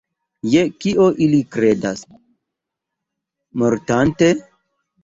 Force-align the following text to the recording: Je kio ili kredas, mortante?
Je 0.53 0.63
kio 0.85 1.05
ili 1.25 1.41
kredas, 1.57 2.03
mortante? 3.63 4.35